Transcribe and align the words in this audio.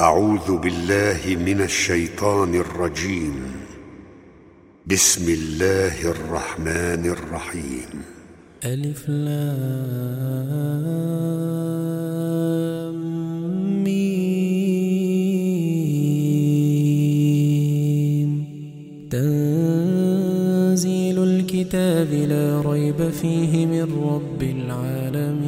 أعوذ 0.00 0.58
بالله 0.58 1.36
من 1.46 1.60
الشيطان 1.60 2.54
الرجيم. 2.54 3.34
بسم 4.86 5.28
الله 5.28 6.10
الرحمن 6.10 7.06
الرحيم. 7.06 8.02
ألف 8.64 9.08
لام 9.08 9.38
ميم. 13.84 14.28
تنزيل 19.10 20.38
الكتاب 21.18 22.12
لا 22.12 22.62
ريب 22.70 23.10
فيه 23.10 23.66
من 23.66 23.82
رب 23.82 24.42
العالمين. 24.42 25.47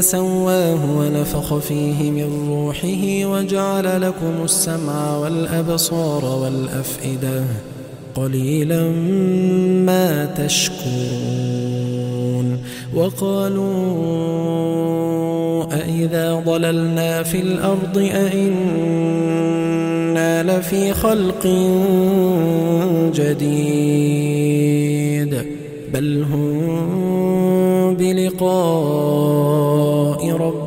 سواه 0.00 0.98
ونفخ 0.98 1.58
فيه 1.58 2.10
من 2.10 2.48
روحه 2.48 3.26
وجعل 3.32 4.02
لكم 4.02 4.44
السمع 4.44 5.16
والأبصار 5.16 6.24
والأفئدة 6.24 7.44
قليلا 8.14 8.90
ما 9.86 10.24
تشكرون 10.24 11.78
وقالوا 12.94 13.68
أئذا 15.74 16.42
ضللنا 16.46 17.22
في 17.22 17.40
الأرض 17.40 17.98
أئنا 17.98 18.58
لفي 20.42 20.94
خلق 20.94 21.46
جديد 23.14 24.58
بل 25.92 26.22
هم 26.22 26.88
بلقاء 27.94 29.47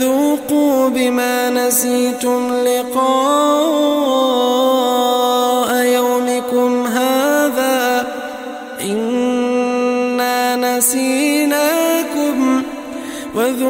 فذوقوا 0.00 0.88
بما 0.88 1.50
نسيتم 1.50 2.54
لقاء 2.54 3.04
يومكم 5.84 6.86
هذا. 6.86 8.06
إنا 8.80 10.56
نسيناكم 10.56 12.62
وذوقوا 13.34 13.69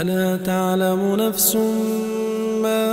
ألا 0.00 0.36
تعلم 0.46 1.16
نفس 1.18 1.56
ما 2.62 2.84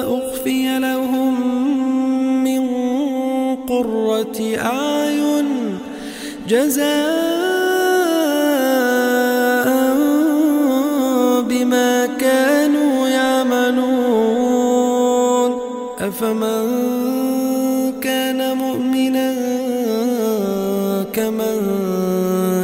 أخفي 0.00 0.78
لهم 0.78 1.34
من 2.44 2.62
قرة 3.68 4.56
أعين 4.56 5.78
جزاء 6.48 6.86
بما 11.48 12.06
كانوا 12.06 13.08
يعملون. 13.08 14.46
أفمن 16.00 16.66
كان 18.00 18.56
مؤمنا 18.56 19.34
كمن 21.12 22.05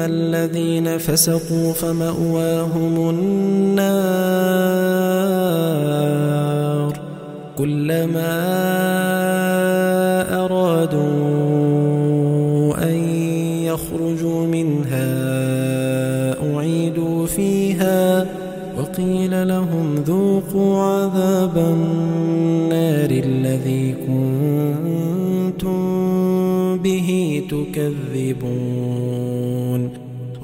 وأما 0.00 0.06
الذين 0.06 0.98
فسقوا 0.98 1.72
فمأواهم 1.72 3.10
النار 3.10 3.90
كلما 7.58 8.40
أرادوا 10.44 11.00
أن 12.82 12.94
يخرجوا 13.64 14.46
منها 14.46 15.10
أعيدوا 16.54 17.26
فيها 17.26 18.26
وقيل 18.78 19.48
لهم 19.48 19.94
ذوقوا 20.06 20.82
عذاب 20.82 21.58
النار 21.58 23.10
الذي 23.10 23.94
كنتم 24.06 25.80
به 26.78 27.42
تكذبون 27.50 28.99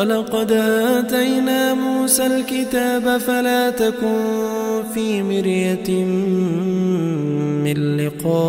ولقد 0.00 0.52
آتينا 0.52 1.74
موسى 1.74 2.26
الكتاب 2.26 3.18
فلا 3.18 3.70
تكن 3.70 4.16
في 4.94 5.22
مرية 5.22 6.04
من 7.64 7.96
لقائه 7.96 8.40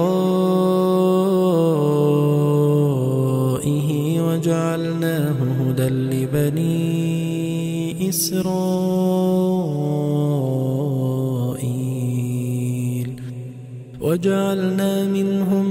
وجعلناه 4.21 5.35
هدى 5.59 5.87
لبني 5.87 6.89
إسرائيل. 8.09 8.71
وجعلنا 14.01 15.03
منهم 15.03 15.70